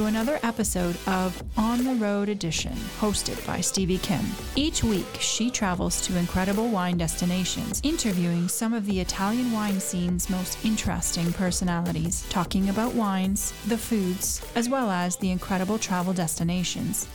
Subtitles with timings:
[0.00, 4.24] To another episode of On the Road Edition, hosted by Stevie Kim.
[4.56, 10.30] Each week, she travels to incredible wine destinations, interviewing some of the Italian wine scene's
[10.30, 17.06] most interesting personalities, talking about wines, the foods, as well as the incredible travel destinations.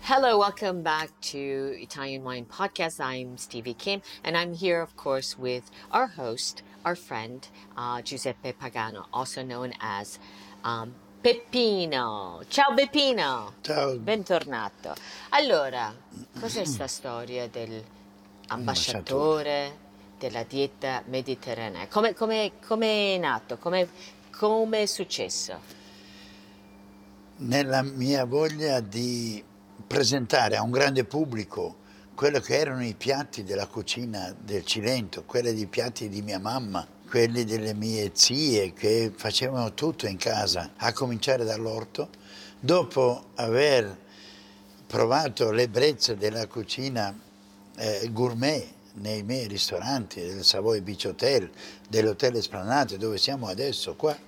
[0.00, 3.00] Hello, welcome back to Italian Wine Podcast.
[3.00, 8.54] I'm Stevie Kim, and I'm here, of course, with our host, our friend uh, Giuseppe
[8.54, 10.18] Pagano, also known as
[10.64, 12.42] um, Peppino.
[12.48, 13.54] Ciao Peppino.
[13.60, 13.98] Ciao.
[13.98, 14.94] Bentornato.
[15.30, 15.92] Allora,
[16.38, 19.86] cos'è questa storia dell'ambasciatore
[20.18, 21.88] della dieta mediterranea?
[21.88, 23.58] Come, come, come è nato?
[23.58, 23.88] Come,
[24.30, 25.58] come è successo?
[27.38, 29.42] Nella mia voglia di
[29.86, 31.86] presentare a un grande pubblico
[32.18, 36.84] quello che erano i piatti della cucina del Cilento, quelli dei piatti di mia mamma,
[37.08, 42.08] quelli delle mie zie che facevano tutto in casa, a cominciare dall'orto,
[42.58, 43.96] dopo aver
[44.88, 47.16] provato l'ebbrezza della cucina
[47.76, 51.48] eh, gourmet nei miei ristoranti, del Savoy Beach Hotel,
[51.88, 54.18] dell'Hotel Esplanade dove siamo adesso qua,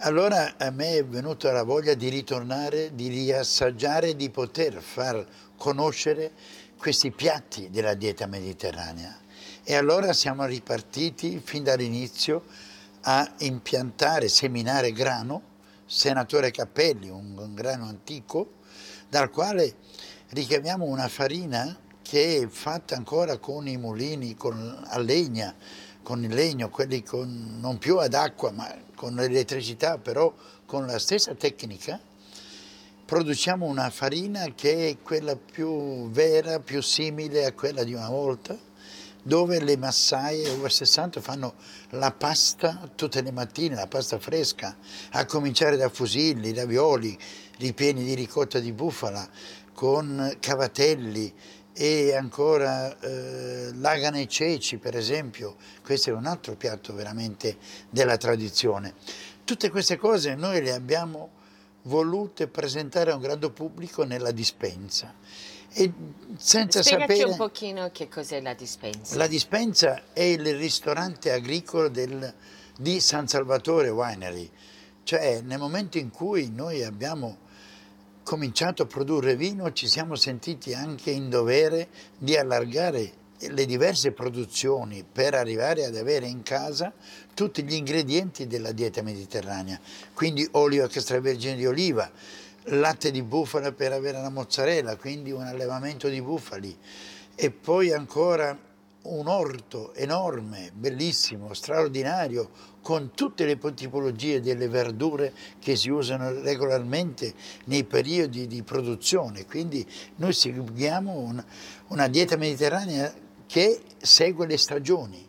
[0.00, 6.32] allora a me è venuta la voglia di ritornare, di riassaggiare, di poter far conoscere
[6.78, 9.16] questi piatti della dieta mediterranea.
[9.64, 12.44] E allora siamo ripartiti fin dall'inizio
[13.02, 15.42] a impiantare, seminare grano,
[15.84, 18.52] senatore Cappelli, un, un grano antico,
[19.08, 19.74] dal quale
[20.28, 25.54] richiamiamo una farina che è fatta ancora con i mulini con, a legna,
[26.02, 30.32] con il legno, quelli con, non più ad acqua ma con l'elettricità, però
[30.64, 32.00] con la stessa tecnica,
[33.08, 38.54] produciamo una farina che è quella più vera, più simile a quella di una volta,
[39.22, 41.54] dove le massaie over 60 fanno
[41.92, 44.76] la pasta tutte le mattine, la pasta fresca,
[45.12, 47.16] a cominciare da fusilli, ravioli
[47.56, 49.26] ripieni di ricotta di bufala,
[49.72, 51.32] con cavatelli
[51.72, 57.56] e ancora eh, lagane e ceci per esempio, questo è un altro piatto veramente
[57.88, 58.92] della tradizione.
[59.44, 61.36] Tutte queste cose noi le abbiamo
[61.88, 65.14] volute presentare a un grande pubblico nella dispensa.
[65.72, 65.92] E
[66.36, 67.30] senza Spiegaci sapere...
[67.30, 69.16] un pochino che cos'è la dispensa.
[69.16, 72.32] La dispensa è il ristorante agricolo del,
[72.78, 74.48] di San Salvatore Winery,
[75.02, 77.46] cioè nel momento in cui noi abbiamo
[78.22, 81.88] cominciato a produrre vino ci siamo sentiti anche in dovere
[82.18, 86.92] di allargare le diverse produzioni per arrivare ad avere in casa
[87.34, 89.78] tutti gli ingredienti della dieta mediterranea,
[90.12, 92.10] quindi olio extravergine di oliva,
[92.64, 96.76] latte di bufala per avere la mozzarella, quindi un allevamento di bufali
[97.34, 98.66] e poi ancora
[99.00, 102.50] un orto enorme, bellissimo, straordinario,
[102.82, 107.32] con tutte le tipologie delle verdure che si usano regolarmente
[107.66, 109.46] nei periodi di produzione.
[109.46, 111.44] Quindi noi seguiamo una,
[111.88, 113.12] una dieta mediterranea
[113.48, 115.26] che segue le stagioni.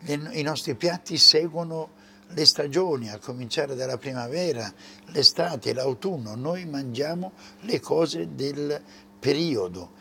[0.00, 1.90] Le, I nostri piatti seguono
[2.28, 4.72] le stagioni, a cominciare dalla primavera,
[5.06, 6.34] l'estate, l'autunno.
[6.34, 8.80] Noi mangiamo le cose del
[9.18, 9.92] periodo.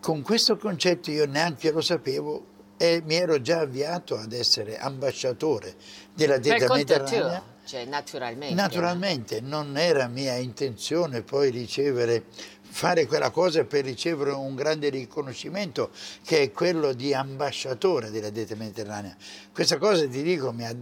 [0.00, 5.76] Con questo concetto io neanche lo sapevo e mi ero già avviato ad essere ambasciatore
[6.14, 7.51] della dieta mediterranea.
[7.64, 8.54] Cioè, naturalmente.
[8.54, 12.24] Naturalmente, non era mia intenzione poi ricevere
[12.72, 15.90] fare quella cosa per ricevere un grande riconoscimento
[16.24, 19.14] che è quello di ambasciatore della dieta mediterranea.
[19.52, 20.74] Questa cosa, ti dico, mi ha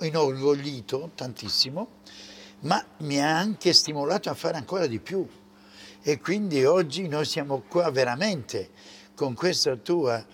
[0.00, 1.88] inorgoglito tantissimo,
[2.60, 5.26] ma mi ha anche stimolato a fare ancora di più.
[6.02, 8.70] E quindi oggi noi siamo qua veramente
[9.14, 10.24] con questa tua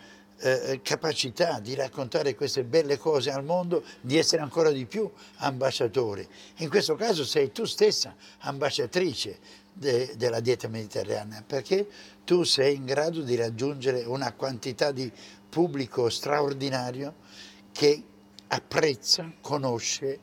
[0.44, 6.29] eh, capacità di raccontare queste belle cose al mondo, di essere ancora di più ambasciatori.
[6.56, 9.38] In questo caso sei tu stessa ambasciatrice
[9.73, 11.88] de, della dieta mediterranea, perché
[12.25, 15.11] tu sei in grado di raggiungere una quantità di
[15.49, 17.14] pubblico straordinario
[17.73, 18.02] che
[18.49, 20.19] apprezza, conosce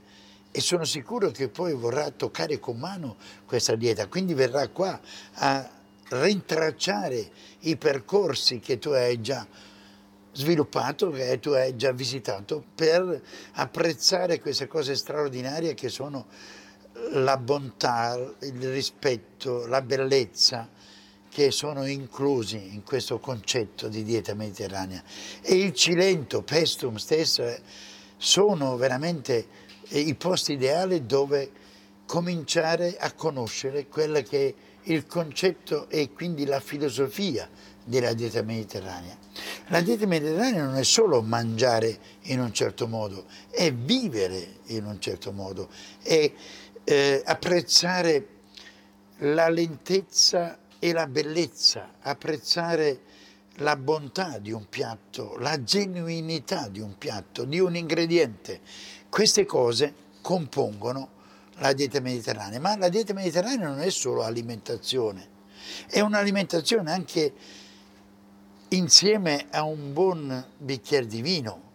[0.51, 3.15] e sono sicuro che poi vorrà toccare con mano
[3.47, 4.99] questa dieta, quindi verrà qua
[5.33, 5.67] a
[6.09, 7.31] rintracciare
[7.61, 9.47] i percorsi che tu hai già
[10.31, 13.21] sviluppato, che tu hai già visitato, per
[13.53, 16.27] apprezzare queste cose straordinarie che sono
[17.11, 20.69] la bontà, il rispetto, la bellezza
[21.29, 25.01] che sono inclusi in questo concetto di dieta mediterranea.
[25.41, 27.43] E il Cilento, Pestum stesso,
[28.17, 29.47] sono veramente
[29.87, 31.49] eh, i posti ideali dove
[32.05, 34.53] cominciare a conoscere quello che è
[34.91, 37.49] il concetto e quindi la filosofia
[37.83, 39.17] della dieta mediterranea.
[39.67, 44.99] La dieta mediterranea non è solo mangiare in un certo modo, è vivere in un
[44.99, 45.69] certo modo,
[46.01, 46.31] è
[46.83, 48.27] eh, apprezzare
[49.19, 53.01] la lentezza e la bellezza, apprezzare
[53.55, 58.61] la bontà di un piatto, la genuinità di un piatto, di un ingrediente.
[59.09, 61.19] Queste cose compongono
[61.57, 65.27] la dieta mediterranea, ma la dieta mediterranea non è solo alimentazione,
[65.87, 67.33] è un'alimentazione anche
[68.73, 71.69] insieme a un buon bicchiere di vino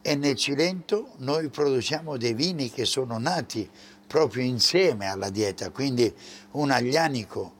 [0.00, 3.68] e nel Cilento noi produciamo dei vini che sono nati
[4.06, 6.12] proprio insieme alla dieta, quindi
[6.52, 7.52] un aglianico,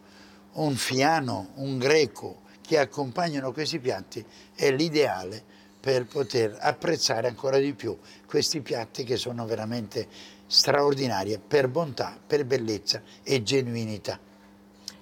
[0.53, 4.25] un fiano, un greco che accompagnano questi piatti
[4.55, 5.43] è l'ideale
[5.81, 10.07] per poter apprezzare ancora di più questi piatti che sono veramente
[10.47, 14.21] straordinari per bontà, per bellezza e genuinità.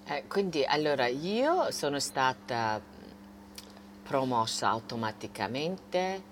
[0.06, 2.80] Eh, quindi allora io sono stata
[4.06, 6.22] promossa automaticamente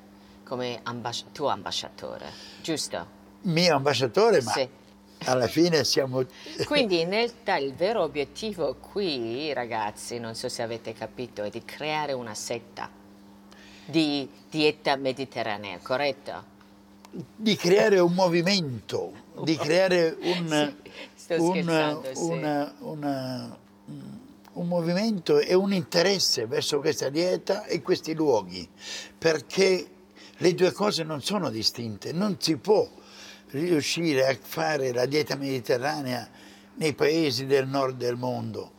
[0.44, 2.26] come ambas- tuo ambasciatore,
[2.60, 3.20] giusto?
[3.42, 4.68] Mio ambasciatore, ma Sì.
[5.24, 6.22] alla fine siamo...
[6.66, 11.64] Quindi in realtà il vero obiettivo qui, ragazzi, non so se avete capito, è di
[11.64, 12.88] creare una setta
[13.84, 16.50] di dieta mediterranea, corretto?
[17.36, 22.22] di creare un movimento, di creare un, Sì, sto un, scherzando, sì.
[22.30, 23.58] una- una-
[24.54, 28.68] un movimento e un interesse verso questa dieta e questi luoghi,
[29.16, 29.86] perché
[30.36, 32.88] le due cose non sono distinte, non si può
[33.48, 36.28] riuscire a fare la dieta mediterranea
[36.74, 38.72] nei paesi del nord del mondo.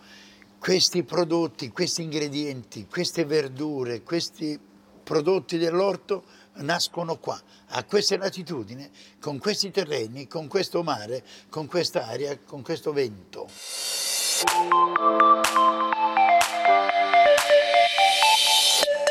[0.59, 4.59] Questi prodotti, questi ingredienti, queste verdure, questi
[5.03, 6.23] prodotti dell'orto
[6.55, 12.93] nascono qua, a queste latitudini, con questi terreni, con questo mare, con quest'aria, con questo
[12.93, 13.47] vento.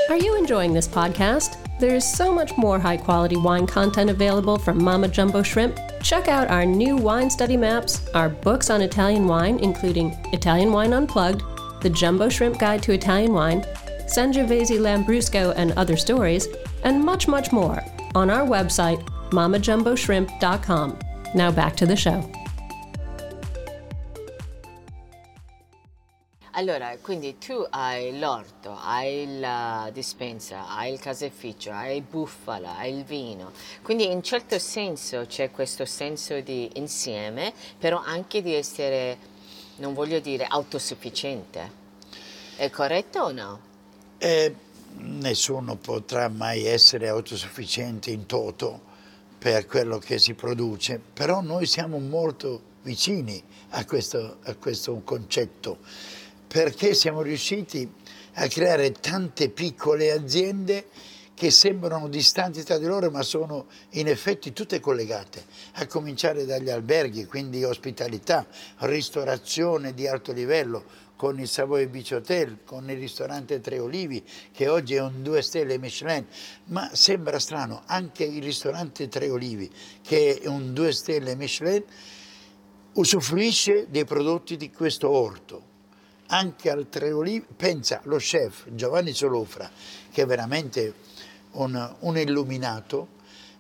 [0.09, 1.57] Are you enjoying this podcast?
[1.79, 5.79] There's so much more high quality wine content available from Mama Jumbo Shrimp.
[6.03, 10.93] Check out our new wine study maps, our books on Italian wine, including Italian Wine
[10.93, 11.43] Unplugged,
[11.81, 13.63] The Jumbo Shrimp Guide to Italian Wine,
[14.05, 16.47] Sangiovese Lambrusco and Other Stories,
[16.85, 17.83] and much, much more
[18.15, 20.99] on our website, mamajumboshrimp.com.
[21.35, 22.31] Now back to the show.
[26.63, 32.97] Allora, quindi tu hai l'orto, hai la dispensa, hai il caseificio, hai il bufala, hai
[32.97, 33.51] il vino.
[33.83, 39.19] Quindi in certo senso c'è questo senso di insieme, però anche di essere,
[39.79, 41.69] non voglio dire autosufficiente.
[42.55, 43.61] È corretto o no?
[44.19, 44.55] E
[44.99, 48.81] nessuno potrà mai essere autosufficiente in toto
[49.37, 55.79] per quello che si produce, però noi siamo molto vicini a questo, a questo concetto
[56.53, 57.91] perché siamo riusciti
[58.35, 60.87] a creare tante piccole aziende
[61.33, 66.69] che sembrano distanti tra di loro ma sono in effetti tutte collegate, a cominciare dagli
[66.69, 68.47] alberghi, quindi ospitalità,
[68.81, 70.85] ristorazione di alto livello,
[71.17, 75.41] con il Savoy Beach Hotel, con il ristorante Tre Olivi, che oggi è un due
[75.41, 76.27] stelle Michelin,
[76.65, 79.71] ma sembra strano, anche il ristorante Tre Olivi,
[80.03, 81.83] che è un due stelle Michelin,
[82.93, 85.71] usufruisce dei prodotti di questo orto.
[86.35, 89.71] Anche al Tre Olivi, pensa lo chef Giovanni Solofra,
[90.11, 90.95] che è veramente
[91.53, 93.09] un, un illuminato,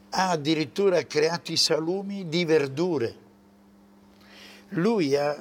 [0.09, 3.17] ha addirittura creato i salumi di verdure.
[4.71, 5.39] Lui ha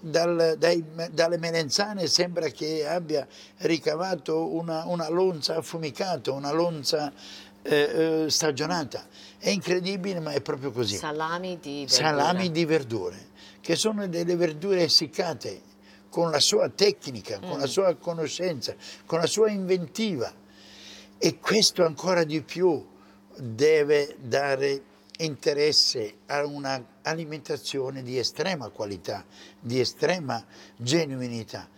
[0.00, 7.12] dal- dai- dalle melenzane sembra che abbia ricavato una, una lonza affumicata, una lonza
[7.60, 9.06] eh, eh, stagionata.
[9.36, 10.96] È incredibile, ma è proprio così.
[10.96, 12.08] Salami di verdura.
[12.08, 13.26] Salami di verdure,
[13.60, 15.68] che sono delle verdure essiccate
[16.10, 18.74] con la sua tecnica, con la sua conoscenza,
[19.06, 20.32] con la sua inventiva.
[21.16, 22.84] E questo ancora di più
[23.36, 24.82] deve dare
[25.18, 29.24] interesse a un'alimentazione di estrema qualità,
[29.58, 30.44] di estrema
[30.76, 31.68] genuinità.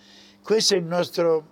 [0.43, 1.47] Questo è il nostro,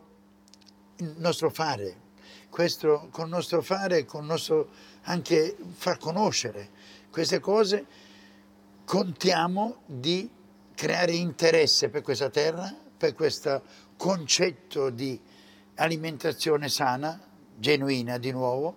[0.97, 2.09] il nostro fare,
[2.49, 4.69] questo, con il nostro fare, con il nostro
[5.03, 6.71] anche far conoscere
[7.11, 7.87] queste cose,
[8.85, 10.29] contiamo di
[10.81, 13.63] creare interesse per questa terra, per questo
[13.99, 15.21] concetto di
[15.75, 17.21] alimentazione sana,
[17.55, 18.75] genuina di nuovo,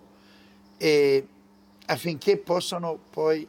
[1.86, 3.48] affinché possano poi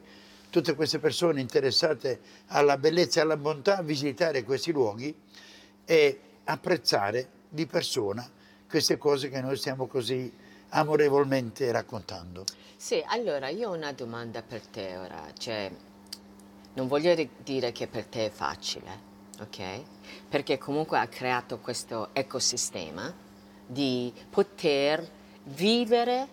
[0.49, 5.13] tutte queste persone interessate alla bellezza e alla bontà visitare questi luoghi
[5.83, 8.25] e apprezzare di persona
[8.69, 10.31] queste cose che noi stiamo così
[10.69, 12.45] amorevolmente raccontando.
[12.77, 15.69] Sì, allora io ho una domanda per te ora, cioè
[16.75, 18.99] non voglio dire che per te è facile,
[19.41, 19.81] ok?
[20.29, 23.13] Perché comunque ha creato questo ecosistema
[23.65, 25.07] di poter
[25.43, 26.27] vivere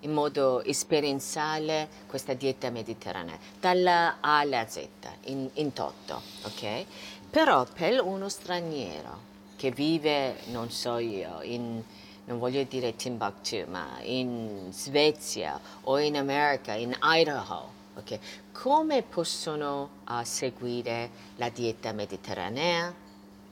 [0.00, 4.86] in modo esperienziale questa dieta mediterranea, dalla A alla Z,
[5.24, 6.84] in, in toto, ok?
[7.30, 11.82] Però per uno straniero che vive, non so io, in,
[12.26, 18.18] non voglio dire Timbuktu, ma in Svezia o in America, in Idaho, okay?
[18.52, 22.92] come possono uh, seguire la dieta mediterranea?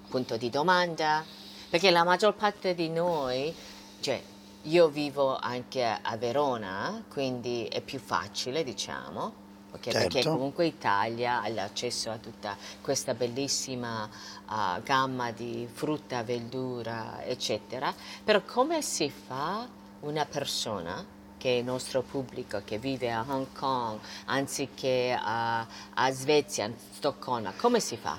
[0.08, 1.24] Punto di domanda.
[1.68, 3.54] Perché la maggior parte di noi,
[4.00, 4.22] cioè
[4.62, 9.32] io vivo anche a Verona, quindi è più facile, diciamo,
[9.72, 9.92] okay?
[9.92, 10.08] Certo.
[10.08, 17.92] perché comunque Italia ha l'accesso a tutta questa bellissima uh, gamma di frutta, verdura, eccetera.
[18.22, 19.66] Però come si fa
[20.00, 21.04] una persona
[21.42, 27.52] che il nostro pubblico che vive a Hong Kong anziché a, a Svezia, a Stoccolma,
[27.56, 28.16] come si fa?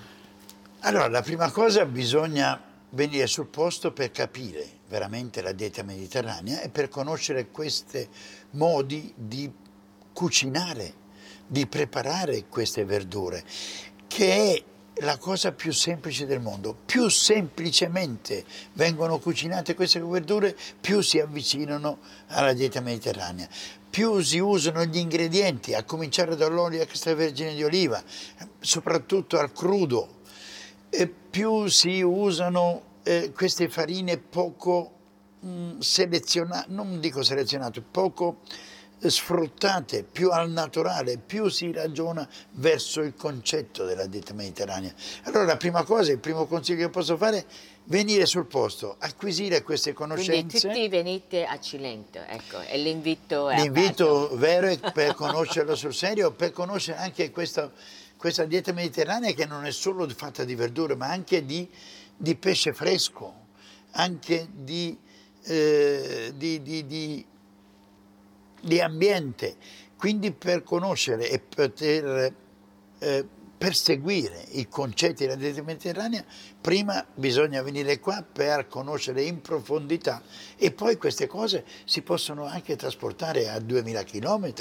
[0.82, 6.68] Allora, la prima cosa bisogna venire sul posto per capire veramente la dieta mediterranea e
[6.68, 8.06] per conoscere questi
[8.52, 9.50] modi di
[10.12, 10.94] cucinare,
[11.48, 13.42] di preparare queste verdure,
[14.06, 14.64] che è
[14.98, 16.76] la cosa più semplice del mondo.
[16.86, 23.48] Più semplicemente vengono cucinate queste verdure, più si avvicinano alla dieta mediterranea.
[23.90, 28.02] Più si usano gli ingredienti, a cominciare dall'olio extravergine di oliva,
[28.60, 30.22] soprattutto al crudo,
[30.90, 34.92] e più si usano eh, queste farine poco
[35.46, 38.42] mm, selezionate, non dico selezionate, poco
[39.00, 44.94] sfruttate più al naturale, più si ragiona verso il concetto della dieta mediterranea.
[45.24, 47.46] Allora la prima cosa, il primo consiglio che posso fare è
[47.86, 50.60] venire sul posto, acquisire queste conoscenze.
[50.60, 55.94] Quindi tutti venite a Cilento, ecco, e l'invito è L'invito vero è per conoscerlo sul
[55.94, 57.72] serio, per conoscere anche questa,
[58.18, 61.68] questa dieta mediterranea che non è solo fatta di verdure, ma anche di,
[62.16, 63.42] di pesce fresco,
[63.92, 64.98] anche di,
[65.44, 67.26] eh, di, di,
[68.64, 69.56] di ambiente,
[69.98, 72.34] quindi per conoscere e poter
[73.00, 73.28] eh,
[73.64, 76.26] perseguire i concetti della dieta mediterranea,
[76.60, 80.22] prima bisogna venire qua per conoscere in profondità
[80.58, 84.54] e poi queste cose si possono anche trasportare a 2000 km,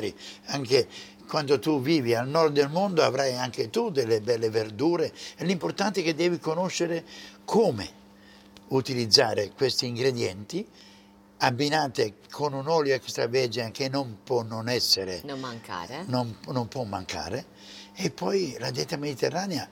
[0.46, 0.86] anche
[1.26, 5.12] quando tu vivi al nord del mondo avrai anche tu delle belle verdure.
[5.38, 7.04] L'importante è che devi conoscere
[7.44, 7.88] come
[8.68, 10.64] utilizzare questi ingredienti
[11.44, 16.84] abbinate con un olio extravergine che non può non essere, non mancare, non, non può
[16.84, 17.46] mancare,
[17.94, 19.68] e poi la dieta mediterranea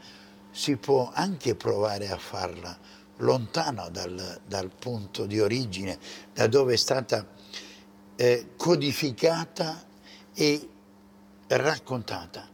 [0.51, 2.77] si può anche provare a farla
[3.19, 5.99] lontano dal, dal punto di origine,
[6.33, 7.27] da dove è stata
[8.17, 9.85] eh, codificata
[10.35, 10.69] e
[11.47, 12.49] raccontata.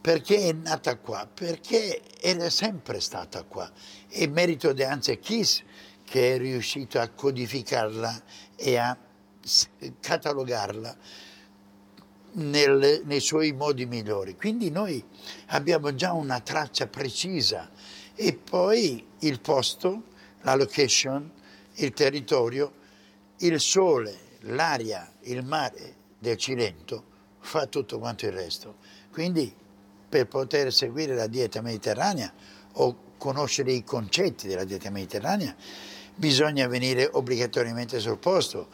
[0.00, 1.28] Perché è nata qua?
[1.32, 3.70] Perché era sempre stata qua.
[4.08, 5.62] È merito di Hans Kiss
[6.10, 8.22] che è riuscito a codificarla
[8.56, 8.98] e a
[10.00, 10.96] catalogarla
[12.32, 14.34] nel, nei suoi modi migliori.
[14.34, 15.00] Quindi noi
[15.50, 17.70] abbiamo già una traccia precisa
[18.16, 20.02] e poi il posto,
[20.40, 21.30] la location,
[21.74, 22.72] il territorio,
[23.38, 27.04] il sole, l'aria, il mare del Cilento
[27.38, 28.78] fa tutto quanto il resto.
[29.12, 29.54] Quindi
[30.08, 32.32] per poter seguire la dieta mediterranea
[32.72, 35.54] o conoscere i concetti della dieta mediterranea
[36.20, 38.68] bisogna venire obbligatoriamente sul posto,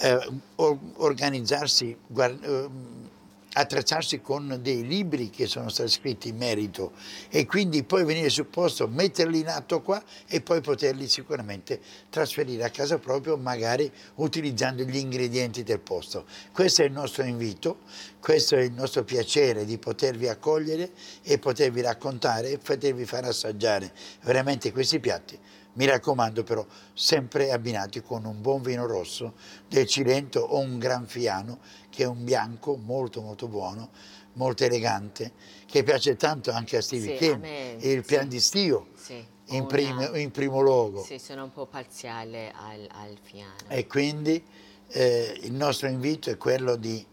[0.00, 0.18] eh,
[0.56, 3.12] organizzarsi, guard- eh,
[3.56, 6.92] attrezzarsi con dei libri che sono stati scritti in merito
[7.30, 12.64] e quindi poi venire sul posto, metterli in atto qua e poi poterli sicuramente trasferire
[12.64, 16.26] a casa proprio, magari utilizzando gli ingredienti del posto.
[16.52, 17.78] Questo è il nostro invito,
[18.20, 20.90] questo è il nostro piacere di potervi accogliere
[21.22, 23.90] e potervi raccontare e potervi far assaggiare
[24.22, 25.38] veramente questi piatti
[25.74, 29.34] Mi raccomando però, sempre abbinati con un buon vino rosso
[29.68, 31.58] del Cilento o un Granfiano,
[31.90, 33.90] che è un bianco molto molto buono,
[34.34, 35.32] molto elegante,
[35.66, 38.06] che piace tanto anche a Stevie Sì, me, il sì.
[38.06, 39.14] pian di stio Sì,
[39.46, 41.02] in, una- prim- in primo luogo.
[41.02, 43.54] Sì, sono un po' parziale al, al fiano.
[43.66, 44.42] E quindi
[44.88, 47.04] eh, il nostro invito è quello di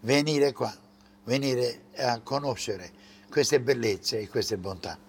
[0.00, 0.74] venire qua,
[1.24, 2.92] venire a conoscere
[3.30, 5.08] queste bellezze e queste bontà.